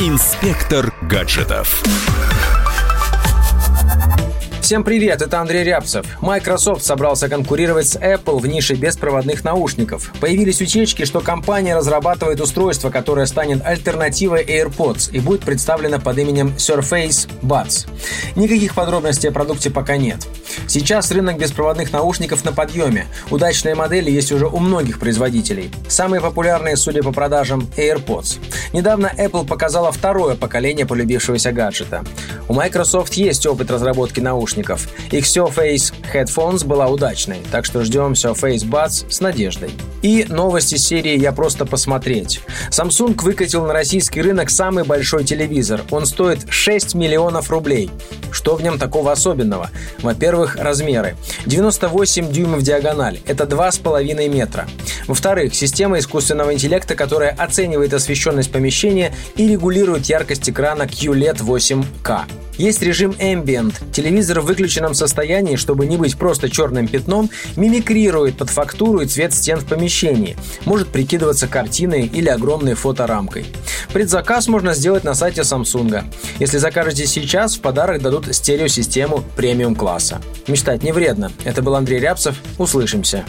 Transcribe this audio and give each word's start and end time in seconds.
Инспектор 0.00 0.92
гаджетов. 1.02 1.82
Всем 4.68 4.84
привет, 4.84 5.22
это 5.22 5.40
Андрей 5.40 5.64
Рябцев. 5.64 6.04
Microsoft 6.20 6.84
собрался 6.84 7.30
конкурировать 7.30 7.88
с 7.88 7.96
Apple 7.96 8.38
в 8.38 8.46
нише 8.46 8.74
беспроводных 8.74 9.42
наушников. 9.42 10.12
Появились 10.20 10.60
утечки, 10.60 11.06
что 11.06 11.20
компания 11.20 11.74
разрабатывает 11.74 12.38
устройство, 12.38 12.90
которое 12.90 13.24
станет 13.24 13.64
альтернативой 13.64 14.44
AirPods 14.44 15.10
и 15.10 15.20
будет 15.20 15.40
представлено 15.40 15.98
под 15.98 16.18
именем 16.18 16.48
Surface 16.58 17.30
Buds. 17.40 17.88
Никаких 18.36 18.74
подробностей 18.74 19.30
о 19.30 19.32
продукте 19.32 19.70
пока 19.70 19.96
нет. 19.96 20.26
Сейчас 20.66 21.10
рынок 21.12 21.38
беспроводных 21.38 21.90
наушников 21.90 22.44
на 22.44 22.52
подъеме. 22.52 23.06
Удачные 23.30 23.74
модели 23.74 24.10
есть 24.10 24.32
уже 24.32 24.46
у 24.48 24.58
многих 24.58 25.00
производителей. 25.00 25.70
Самые 25.88 26.20
популярные, 26.20 26.76
судя 26.76 27.02
по 27.02 27.12
продажам, 27.12 27.66
AirPods. 27.78 28.36
Недавно 28.74 29.10
Apple 29.16 29.46
показала 29.46 29.92
второе 29.92 30.36
поколение 30.36 30.84
полюбившегося 30.84 31.52
гаджета. 31.52 32.04
У 32.48 32.54
Microsoft 32.54 33.14
есть 33.14 33.46
опыт 33.46 33.70
разработки 33.70 34.20
наушников. 34.20 34.88
Их 35.10 35.24
Surface 35.24 35.92
Headphones 36.12 36.66
была 36.66 36.88
удачной, 36.88 37.42
так 37.50 37.66
что 37.66 37.84
ждем 37.84 38.12
Surface 38.12 38.64
Buds 38.64 39.10
с 39.10 39.20
надеждой. 39.20 39.70
И 40.00 40.24
новости 40.28 40.76
серии 40.76 41.18
«Я 41.18 41.32
просто 41.32 41.66
посмотреть». 41.66 42.40
Samsung 42.70 43.20
выкатил 43.22 43.66
на 43.66 43.72
российский 43.74 44.22
рынок 44.22 44.48
самый 44.48 44.84
большой 44.84 45.24
телевизор. 45.24 45.82
Он 45.90 46.06
стоит 46.06 46.46
6 46.48 46.94
миллионов 46.94 47.50
рублей. 47.50 47.90
Что 48.30 48.56
в 48.56 48.62
нем 48.62 48.78
такого 48.78 49.12
особенного? 49.12 49.70
Во-первых, 50.00 50.56
размеры. 50.56 51.16
98 51.46 52.30
дюймов 52.30 52.62
диагональ. 52.62 53.20
Это 53.26 53.44
2,5 53.44 54.28
метра. 54.28 54.66
Во-вторых, 55.06 55.54
система 55.54 55.98
искусственного 55.98 56.54
интеллекта, 56.54 56.94
которая 56.94 57.30
оценивает 57.30 57.92
освещенность 57.92 58.52
помещения 58.52 59.14
и 59.36 59.48
регулирует 59.48 60.06
яркость 60.06 60.48
экрана 60.48 60.84
QLED 60.84 61.38
8K. 61.38 62.47
Есть 62.58 62.82
режим 62.82 63.12
Ambient. 63.12 63.72
Телевизор 63.92 64.40
в 64.40 64.46
выключенном 64.46 64.92
состоянии, 64.92 65.54
чтобы 65.54 65.86
не 65.86 65.96
быть 65.96 66.18
просто 66.18 66.50
черным 66.50 66.88
пятном, 66.88 67.30
мимикрирует 67.54 68.36
под 68.36 68.50
фактуру 68.50 69.00
и 69.00 69.06
цвет 69.06 69.32
стен 69.32 69.60
в 69.60 69.64
помещении. 69.64 70.36
Может 70.64 70.88
прикидываться 70.88 71.46
картиной 71.46 72.06
или 72.06 72.28
огромной 72.28 72.74
фоторамкой. 72.74 73.46
Предзаказ 73.92 74.48
можно 74.48 74.74
сделать 74.74 75.04
на 75.04 75.14
сайте 75.14 75.42
Samsung. 75.42 76.04
Если 76.40 76.58
закажете 76.58 77.06
сейчас, 77.06 77.56
в 77.56 77.60
подарок 77.60 78.02
дадут 78.02 78.34
стереосистему 78.34 79.22
премиум 79.36 79.76
класса. 79.76 80.20
Мечтать 80.48 80.82
не 80.82 80.90
вредно. 80.90 81.30
Это 81.44 81.62
был 81.62 81.76
Андрей 81.76 82.00
Рябцев. 82.00 82.36
Услышимся. 82.58 83.24